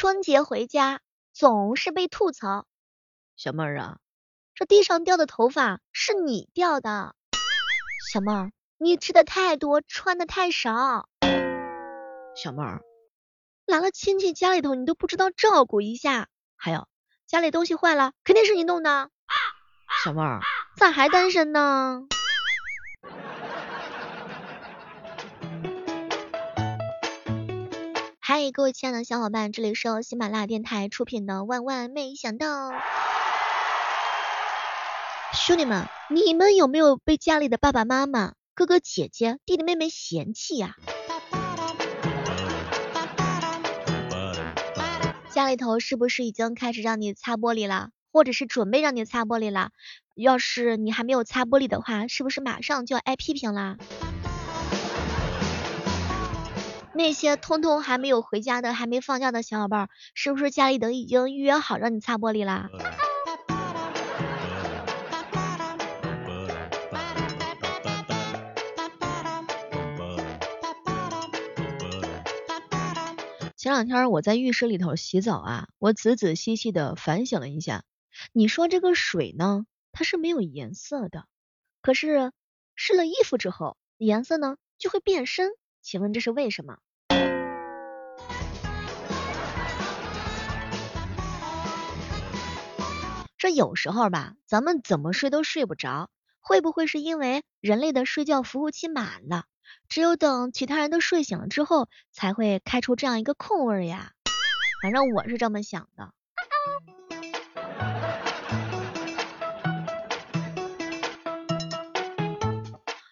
[0.00, 1.02] 春节回家
[1.34, 2.66] 总是被吐槽，
[3.36, 3.98] 小妹儿啊，
[4.54, 7.14] 这地上掉的头发是你掉的。
[8.10, 11.06] 小妹儿，你吃的太多，穿的太少。
[12.34, 12.80] 小妹儿，
[13.66, 16.28] 来了亲戚家里头，你都不知道照顾一下。
[16.56, 16.88] 还有
[17.26, 19.10] 家里东西坏了，肯定是你弄的。
[20.02, 20.40] 小妹儿，
[20.78, 22.06] 咋还单身呢？
[28.32, 32.68] 嗨，各位亲爱的小伙伴，这里是由喜马拉雅电台出品的《万万没想到》。
[35.32, 40.76] 兄弟们，你们有没有被家里的爸爸妈妈、哥哥姐姐、弟弟妹妹嫌弃呀？
[45.32, 49.70] 家里头是不是已经开始让你擦玻璃了，或者是准备让你擦玻璃了？
[50.14, 53.76] 要是你还没有擦玻璃的话，是不是马上就要挨批评啦？
[56.92, 62.68] 那些通通还没有回家的、还没放假的小伙伴，是不是家里都已经预约好让你擦玻璃啦？
[73.56, 77.84] 前两天我在浴室里头洗澡啊，我仔仔细细的反省了一下，
[78.32, 81.26] 你说这个水呢，它是没有颜色的，
[81.82, 82.32] 可是
[82.74, 85.50] 湿了衣服之后，颜色呢就会变深，
[85.82, 86.78] 请问这是为什么？
[93.38, 99.44] 这有时候吧，咱们怎么睡都睡不着，会不会是因为人类的睡觉服务器满了？
[99.88, 104.12] 只有等其他人都睡醒了之后，才会开出这样一个空位呀。
[104.82, 106.12] 反正我是这么想的。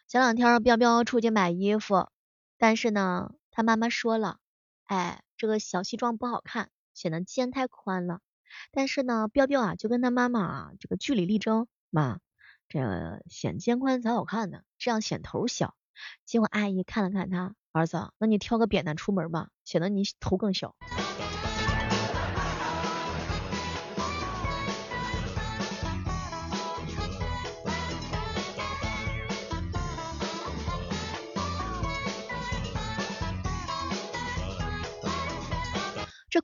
[0.06, 2.08] 前两天彪彪出去买衣服，
[2.58, 4.38] 但是呢，他妈妈说了，
[4.84, 8.20] 哎，这个小西装不好看，显得肩太宽了。
[8.72, 12.18] 但是呢，彪彪啊就跟他妈妈啊这个据理力争，妈，
[12.68, 15.74] 这显肩宽才好看呢，这样显头小。
[16.24, 20.74] 结果阿姨看了看他儿子，那你挑个扁担出门吧，显得你头更小。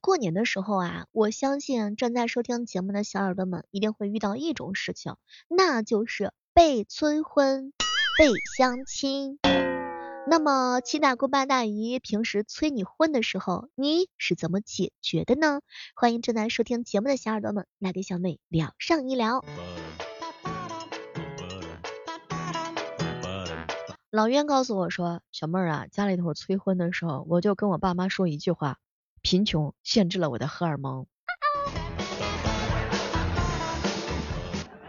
[0.04, 5.16] 过年的时候啊，我相信正在收听节目的小耳朵们一定会遇到一种事情，
[5.48, 7.72] 那就是被催婚。
[8.18, 9.38] 被相亲，
[10.28, 15.62] 那么七大姑八大姨平时催你婚的时候，你是怎么解决的呢？
[15.96, 19.42] 欢迎正在收听节目的小耳朵们来给小妹聊上一聊。
[24.10, 28.78] 老冤告诉我说，小妹儿啊，家里头催婚的时候，我就跟我爸妈说一句话：
[29.24, 31.06] 贫穷限制了我的荷尔蒙。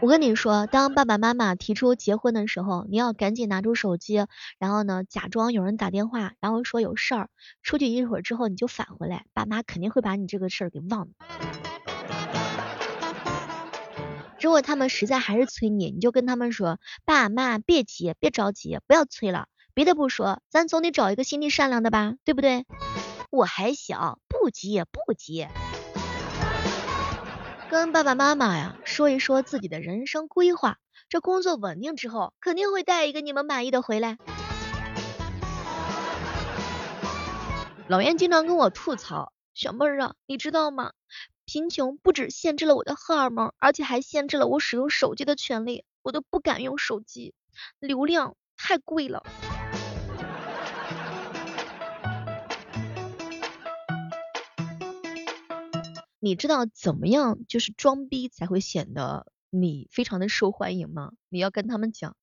[0.00, 4.26] 我跟你说，当爸爸妈妈提出结婚的时候，你要赶紧拿出手机，
[4.58, 7.30] 然后呢，假装有人打电话，然后说有事儿，
[7.62, 11.08] 出去一会儿之后你就返回来，爸妈肯定会把你这个事儿给忘了。
[14.38, 19.46] 如果他们实在还是催你，你就跟他们说，爸妈别急，别着急，不要催了。
[19.72, 22.66] 别的不说，咱总得找一个心地善良的吧，对不对？
[23.30, 25.48] 我还小，不急不急。
[27.68, 30.78] 跟爸爸妈妈呀说一说自己的人生规划，
[31.08, 34.18] 这工作稳定之后，肯定会带一个你们满意的回来。
[37.88, 40.92] 老严经常跟我吐槽，小妹儿啊，你知道吗？
[41.44, 47.34] 贫穷不止限制了我的荷尔蒙，而且还限制了我使用手机的权利，我都不敢用手机，
[47.78, 49.22] 流量太贵了。
[56.26, 61.12] 你知道怎么样就是装逼才会显得你非常的受欢迎吗？
[61.28, 62.16] 你要跟他们讲，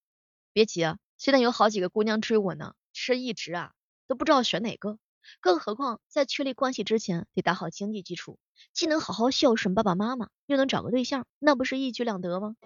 [0.52, 3.72] 别急啊，现在有好几个姑娘追我呢，是一直啊
[4.06, 5.00] 都不知道选哪个，
[5.40, 8.40] 更何况在确立关系之前得打好经济基础，
[8.74, 12.58] 既能好好孝顺爸爸妈妈，又能找个对象，那不是一举两得吗？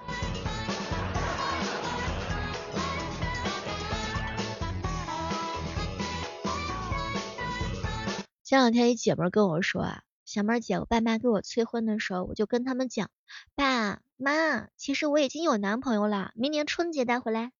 [8.43, 10.01] 前两天一姐们跟我说啊。
[10.27, 13.09] 小妹儿姐，我爸妈给我催婚的时候，我就跟他们讲，
[13.55, 17.53] 爸妈，其实我已经有男朋友了，明年春节带回来。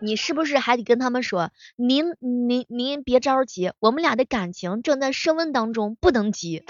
[0.00, 6.64] 你是不是还得跟他们说，您您您别着急，我们俩的感情正在升温当中，不能急。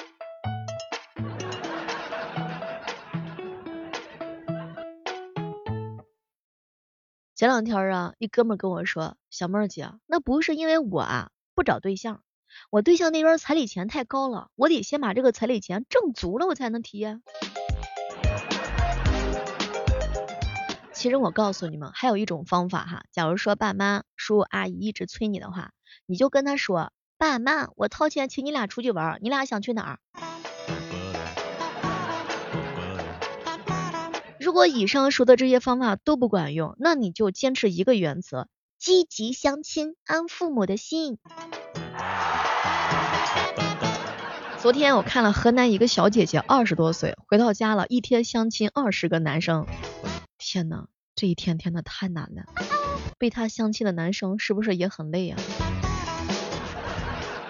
[7.35, 11.31] 前两天啊，一哥们跟我说，小妹儿姐，那不是因为我啊。
[11.55, 12.23] 不找对象。
[12.71, 17.21] 我对象那边彩礼钱太高了，我得先把这个彩礼钱挣足了，我才能提呀。
[20.93, 23.05] 其实我告诉你们，还有一种方法哈。
[23.13, 25.73] 假如说爸妈、叔叔阿姨一直催你的话，
[26.07, 29.99] 你就跟他说：“爸妈，我掏钱请你俩出去玩，你俩想去哪儿？”
[34.41, 38.49] 如果以上说的这些方法都不管用，那你就坚持一个原则：
[38.85, 41.17] 积极相亲，安父母的心。
[44.59, 49.67] 昨天我看了河南一个小姐姐，二十多岁，回到家了，一天相亲二十个男生，
[50.37, 50.89] 天呐！
[51.15, 52.45] 这一天天的太难了，
[53.17, 55.37] 被她相亲的男生是不是也很累呀？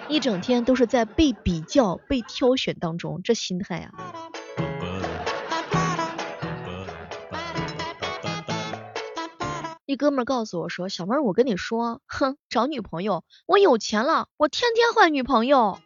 [0.07, 3.91] 一整天都是在被比较、被挑选当中，这心态呀。
[9.95, 15.79] 哥们告诉我说：“小妹儿，我跟你说，哼，找女朋友，我有钱了，我天天换女朋友。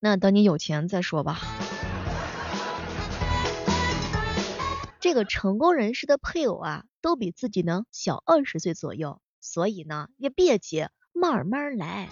[0.00, 1.40] 那等你有钱再说吧。”
[5.00, 12.08] 这个成功人士的配偶啊，都比自己呢小二十岁左右，所以呢也别急，慢慢来。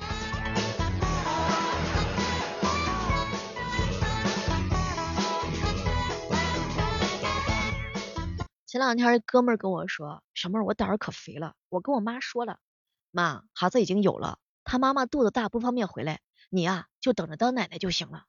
[8.70, 12.60] 前两天哥们儿跟我说，小妹儿我胆儿可肥了，我跟我妈说了，
[13.10, 16.20] 妈孩子已经有了，他妈妈肚子大不方便回来，
[16.50, 18.26] 你呀就等着当奶奶就行了。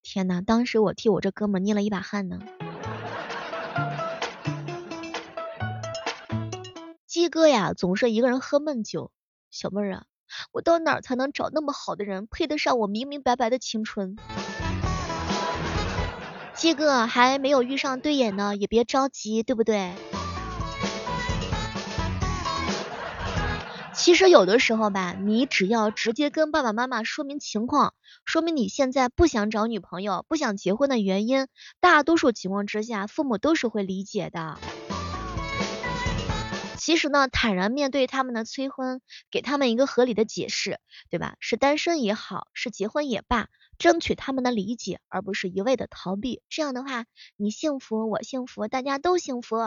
[0.00, 2.38] 天呐，当时我替我这哥们捏了一把汗呢。
[7.06, 9.12] 鸡哥呀，总是一个人喝闷酒。
[9.50, 10.06] 小妹儿啊，
[10.52, 14.16] 我到哪儿才能找那么好的人，配得上我明明白白的青春？
[16.58, 19.92] 鸡哥还没有遇上对眼呢，也别着急，对不对？
[23.94, 27.94] 其实有的时候吧，你只要直接跟爸爸妈妈说明情况，
[28.24, 31.46] 说明你现在不想找女朋友、不想结婚的原因，
[31.78, 34.58] 大多数情况之下，父母都是会理解的。
[36.76, 39.00] 其实呢，坦然面对他们的催婚，
[39.30, 41.36] 给他们一个合理的解释，对吧？
[41.38, 43.46] 是单身也好，是结婚也罢，
[43.78, 46.42] 争取他们的理解，而不是一味的逃避。
[46.48, 49.58] 这样的话，你幸福，我幸福，大家都幸福。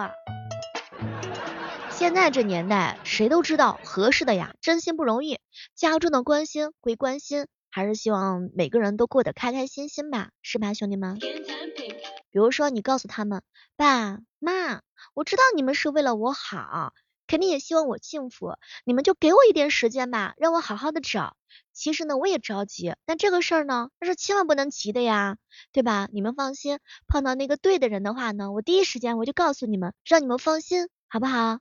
[1.89, 5.39] 现在这年代，谁都知道合适的呀，真心不容易。
[5.75, 11.17] 家中的关心归关心，还是希望每个人都过得开开心心吧，是吧，兄弟们？
[11.17, 13.43] 比如说，你告诉他们，
[13.75, 14.81] 爸妈，
[15.13, 16.93] 我知道你们是为了我好。
[17.31, 21.37] 肯定也希望我幸福，你们就给我一点时间吧，让我好好的找。
[21.71, 25.37] 其实呢，我也着急，但这个事儿呢，那是千万不能急的呀，
[25.71, 26.09] 对吧？
[26.11, 31.59] 你们放心，碰到那个对的人的话呢，我第一时间我就告诉你们，让你们放心，好不好？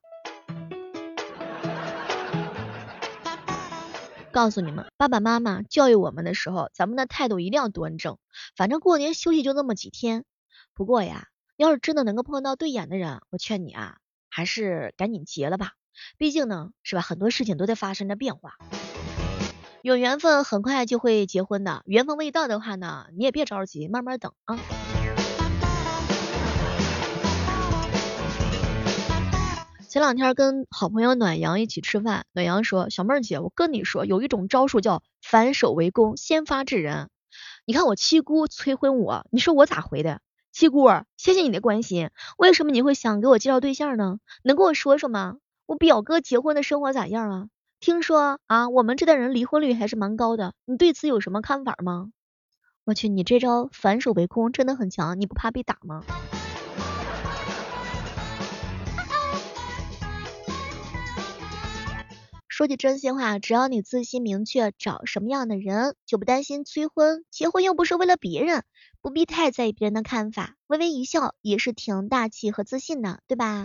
[4.32, 8.18] 告诉你们，爸爸妈妈教育我们的时候，咱们的态度一定要端正。
[8.56, 10.24] 反正过年休息就那么几天，
[10.74, 13.98] 不过呀，要是真的能够碰到对眼的人，我劝你啊。
[14.30, 15.72] 还是赶紧结了吧，
[16.16, 17.02] 毕竟呢，是吧？
[17.02, 18.54] 很多事情都在发生着变化，
[19.82, 24.58] 有缘分很快就会结婚的，缘分未到的话呢，你也别着急，慢慢等啊。
[29.88, 37.10] 前两天跟好朋友暖阳一起吃饭，暖阳说：“小妹儿姐，我跟你说，有一种招数叫反手为攻，先发制人。
[37.66, 40.20] 你看我七姑催婚我，你说我咋回的？”
[40.52, 42.10] 七姑，谢谢你的关心。
[42.36, 44.18] 为什么你会想给我介绍对象呢？
[44.42, 45.36] 能跟我说说吗？
[45.66, 47.46] 我表哥结婚的生活咋样啊？
[47.78, 50.52] 听说啊，我们这代人离婚率还是蛮高的。
[50.64, 52.10] 你对此有什么看法吗？
[52.84, 56.02] 我去，你这招反手为攻真的很强，你不怕被打吗？
[62.60, 67.24] 说句真心话，只要你自信明确找什么样的人，就不担心催婚。
[67.30, 68.64] 结婚又不是为了别人。
[69.00, 73.64] 不必太在意别人的看法，微微一笑也是挺大气和自信的，对吧？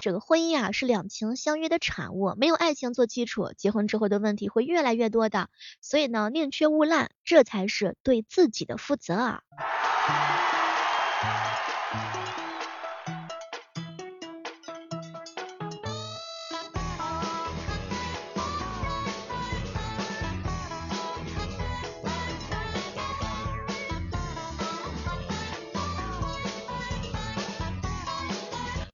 [0.00, 5.48] 这个婚姻啊是两情相悦的产物，没有爱情做基础，结婚之后的问题会越来越多的。
[5.80, 9.40] 所以呢，宁缺毋滥，这才是对自己的负责啊。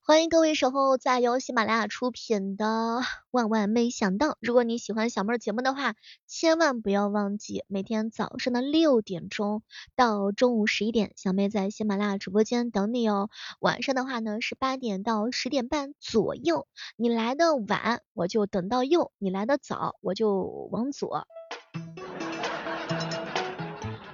[0.04, 2.64] 欢迎各位守候在由喜马拉雅出品的
[3.30, 4.30] 《万万没想到》。
[4.40, 5.94] 如果你喜欢小妹儿节目的话，
[6.26, 9.62] 千万不要忘记每天早上的六点钟
[9.94, 13.30] 到中午十一点，小妹在喜马拉雅直播间等你哦。
[13.60, 16.66] 晚上的话呢是八点到十点半左右。
[16.96, 21.28] 你来的晚，我就等到右；你来的早，我就往左。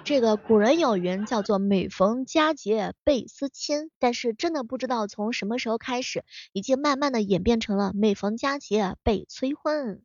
[0.09, 6.25] 这个古人有云，叫做每逢佳节倍思亲，但是真的不知道从什么时候开始，
[6.55, 10.01] 已经慢慢的演变成了每逢佳节倍催婚。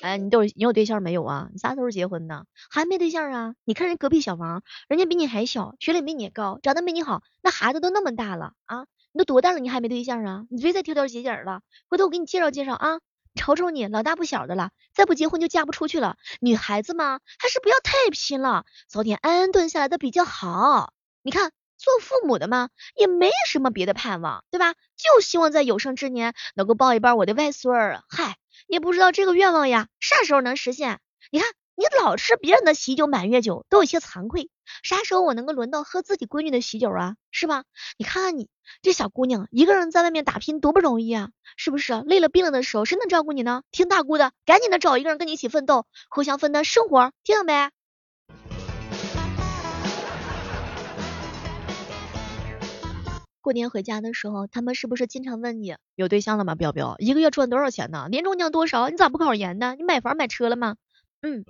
[0.00, 1.50] 哎，你都你有对象没有啊？
[1.52, 2.44] 你啥时候结婚呢？
[2.70, 3.54] 还没对象啊？
[3.66, 8.86] 你看人隔壁小王，人家比你还小，学历比你高，长得比你好，那孩子都那么大了啊？
[9.12, 10.46] 你都多大了，你还没对象啊？
[10.48, 13.00] 你别再挑挑拣拣了，回头我给你介绍介绍啊。
[13.36, 16.16] 瞅瞅你，老大不小的了，再不结婚就嫁不出去了。
[16.40, 20.92] 女孩子嘛，还是不要太拼了，早点安安顿下来的比较好。
[21.22, 24.74] 你看，做父母的嘛，也没什么别的盼望，对吧？
[24.96, 28.02] 就希望在有生之年能够抱一抱我的外孙儿。
[28.08, 30.98] 嗨，也不知道这个愿望呀，啥时候能实现？
[31.30, 31.48] 你看。
[31.78, 34.48] 你老吃别人的喜酒满月酒，都有些惭愧。
[34.82, 37.16] 啥时候我能够轮到喝自己闺女的喜酒啊？
[37.30, 37.64] 是吧？
[37.98, 38.48] 你看看你
[38.80, 41.28] 这小姑娘，一个人在外面打拼多不容易啊，
[41.58, 42.00] 是不是？
[42.06, 43.62] 累了病了的时候，谁能照顾你呢？
[43.72, 47.68] 听大姑的，赶紧的找一个人跟你一起奋斗，互相分担生活，听到没？
[53.42, 56.54] 过年回家的时候，他们是不是经常问你有对象了吗？
[56.54, 58.08] 彪彪，一个月赚多少钱呢？
[58.10, 58.88] 年终奖多少？
[58.88, 59.74] 你咋不考研呢？
[59.76, 60.76] 你买房买车了吗？
[61.22, 61.44] 嗯，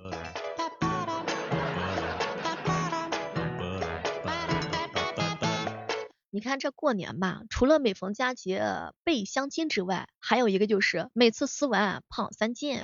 [6.29, 8.63] 你看这过年吧，除了每逢佳节
[9.03, 12.79] 倍相亲之外，还有一个就是每次撕完胖三斤。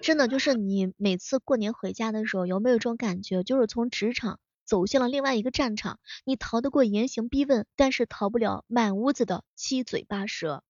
[0.00, 3.42] 真的就是你每次过年回家的时候，有没有这种感觉？
[3.42, 10.62] 就是从职场走向了另外一个战场，你逃得过严刑逼问，但是逃不了满屋子的七嘴八舌。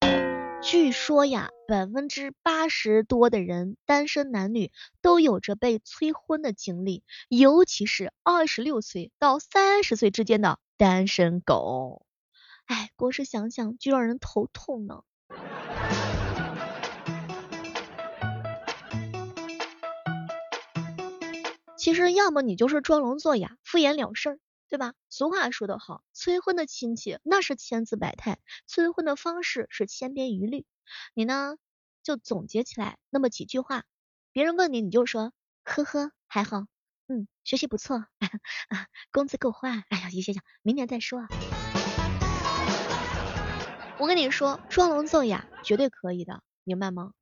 [0.69, 12.05] 据说呀，百分之八十多的人单身男女都有着被催婚的经历，尤其是二十六岁到三十岁之间的单身狗。
[12.65, 15.05] 哎，光是想想就让人头痛呢。
[21.77, 24.41] 其实，要么你就是装聋作哑，敷衍了事儿。
[24.69, 24.95] 对吧？
[25.09, 30.67] 俗话说得好，催婚的亲戚那是千姿百态，催婚的方式是千篇一律。
[31.15, 31.57] 你呢，
[32.03, 33.85] 就总结起来那么几句话，
[34.33, 35.33] 别人问你，你就说
[35.65, 36.67] 呵呵还好，
[37.09, 38.07] 嗯，学习不错，
[39.13, 41.27] 工资够花，哎呀，行行行，明年再说。
[43.99, 47.13] 我跟你说，装聋作哑绝对可以的，明白吗？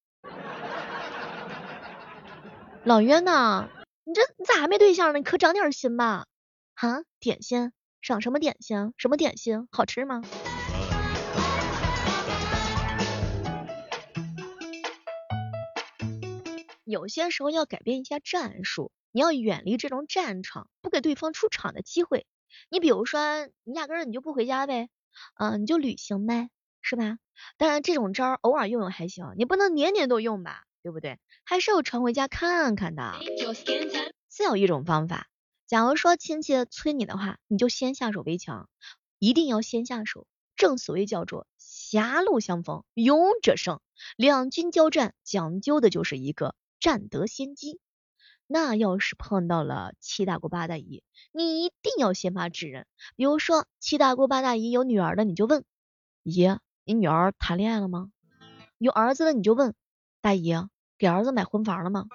[2.84, 3.68] 老冤呐，
[4.04, 5.18] 你这你咋还没对象呢？
[5.18, 6.26] 你可长点心吧。
[6.74, 7.72] 哈，点心？
[8.02, 8.92] 赏什么点心？
[8.98, 9.68] 什么点心？
[9.70, 10.22] 好吃吗？
[16.84, 22.26] 有些时候要改变一下战术，你要远离这种战场，不给对方出场的机会。
[22.68, 24.90] 你比如说，你压根儿你就不回家呗，
[25.38, 26.50] 嗯，你就旅行呗，
[26.82, 27.18] 是吧？
[27.56, 31.18] 当然这种招儿偶尔用用还行，你不能年年都用吧，对不对？
[31.44, 33.14] 还是要常回家看看的。
[34.28, 35.28] 再有一种方法。
[35.74, 38.68] 假如说亲戚催你的话，你就先下手为强，
[39.18, 40.28] 一定要先下手。
[40.54, 43.80] 正所谓叫做狭路相逢勇者胜，
[44.16, 47.80] 两军交战讲究的就是一个占得先机。
[48.46, 51.02] 那要是碰到了七大姑八大姨，
[51.32, 52.86] 你一定要先发制人。
[53.16, 55.64] 比如说七大姑八大姨有女儿的，你就问
[56.22, 58.12] 姨，你女儿谈恋爱了吗？
[58.78, 59.74] 有儿子的你就问
[60.20, 60.54] 大姨，
[60.98, 62.06] 给儿子买婚房了吗？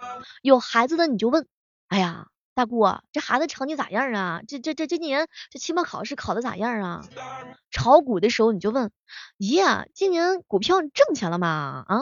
[0.41, 1.45] 有孩子的你就问，
[1.89, 2.29] 哎呀。
[2.59, 4.41] 大姑，这孩子成绩咋样啊？
[4.45, 7.05] 这这这这年这期末考试考的咋样啊？
[7.71, 8.91] 炒股的时候你就问，
[9.37, 9.61] 姨，
[9.93, 11.85] 今年股票挣钱了吗？
[11.87, 11.97] 啊？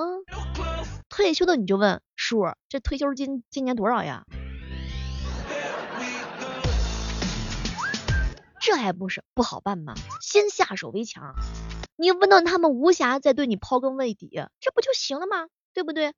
[1.10, 4.26] 退休的你就问叔，这退休金今年多少呀？
[8.60, 9.94] 这还不是不好办吗？
[10.22, 11.36] 先下手为强，
[11.98, 15.46] 你问到他们无暇再对你刨根问底，这不就行了吗？
[15.76, 16.16] 对不对？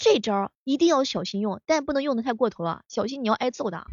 [0.00, 3.84] 这招一定要小心用，但不能用的太过头了，小心你要挨揍的。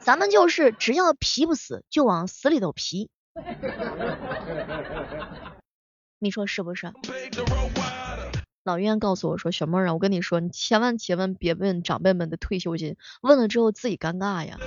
[0.00, 3.08] 咱们就是只要皮不死，就往死里头皮。
[6.18, 6.92] 你说是不是？
[8.64, 14.58] 老冤告诉我说，小妹儿，我跟你说，你千万千万别问长辈们的退休金，问了之后自己尴尬呀。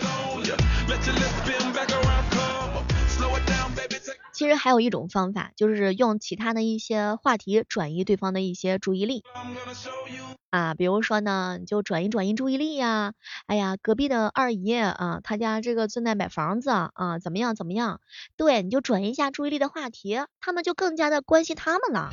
[4.41, 9.23] 其实还有一种方法，就是用其他的一些话题转移对方的一些注意力。
[10.49, 13.13] 啊，比如说呢，你就转移转移注意力呀。
[13.45, 18.01] 哎呀，隔壁的二姨啊，她家这个正在买房子啊，怎么样怎么样？
[18.35, 22.09] 对，你就转移一下注意力的话题，他们就更加的关心他们了。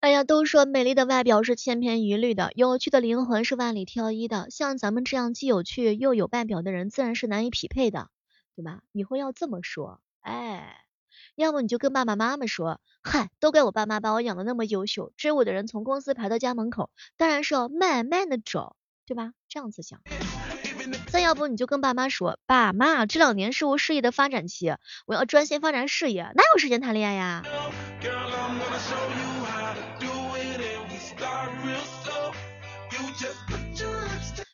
[0.00, 4.48] 哎呀，都说美丽的外表是千篇一律的，有趣的灵魂是万里挑一的。
[4.50, 8.08] 像咱们这样既有趣又有外表的人，自然是难以匹配的，
[8.56, 8.80] 对吧？
[8.92, 10.76] 以后要这么说，哎，
[11.36, 18.76] 要么你就跟爸爸妈妈说，嗨，都怪我爸妈把我养的那么优秀，追我的人从公司排到家门口，当然是要慢慢的找，
[19.06, 19.32] 对吧？
[19.48, 20.00] 这样子想。
[21.08, 24.74] 再要不你就跟爸妈说，爸妈，这两年是我事业的发展期，
[25.06, 27.42] 我要专心发展事业，哪有时间谈恋爱呀？
[28.84, 32.34] Show you how to do it in the star real stuff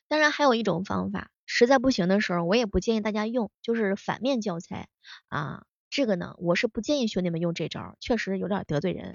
[0.06, 4.88] 当然还有一种方法，实在不行的时候，我也不建议大家用，就是反面教材
[5.28, 5.64] 啊。
[5.88, 9.14] 这个呢，我是不建议兄弟们用这招，确实有点得罪人。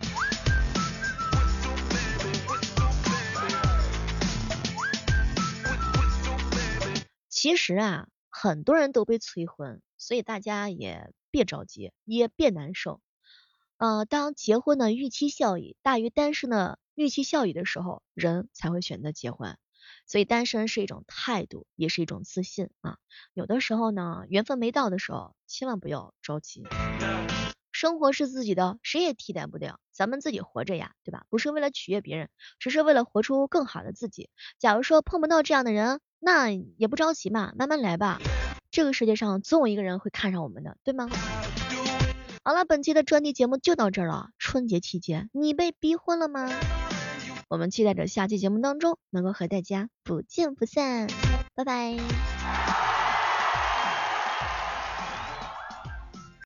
[7.29, 12.99] 其实啊，很多人都被催婚，所以大家也别着急，也别难受。
[13.77, 19.57] 呃，当结婚的预期效益大于单身的预期效益的时候，人才会选择结婚。
[20.07, 22.97] 所以单身是一种态度，也是一种自信啊。
[23.33, 26.63] 有的时候呢，缘分没到的时候，千万不要着急。
[27.71, 29.79] 生活是自己的，谁也替代不了。
[29.91, 31.25] 咱们自己活着呀，对吧？
[31.29, 32.29] 不是为了取悦别人，
[32.59, 34.29] 只是为了活出更好的自己。
[34.57, 38.19] 假如说碰不到这样的人，那也不着急嘛，慢慢来吧。
[38.71, 41.09] 这个世界上总有一个人会看上我们的，对吗？
[42.47, 44.29] 好了，本期的专题节目就到这儿了。
[44.37, 46.47] 春节期间，你被逼婚了吗？
[47.49, 51.07] 我们期待着下期节目当中能够和大家不见不散，
[51.55, 52.84] 拜拜。